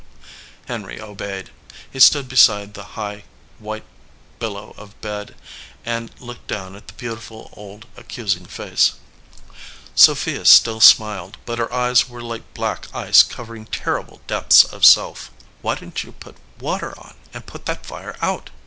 [0.67, 1.51] Henry obeyed.
[1.91, 3.23] He stood beside the high,
[3.59, 3.83] white
[4.39, 5.35] billow of bed
[5.85, 8.93] and looked down at the beautiful, old, accusing face.
[9.93, 15.29] Sophia still smiled, but her eyes were like black ice covering terrible depths of self.
[15.61, 18.49] "Why didn t you put water on and put that fire out?"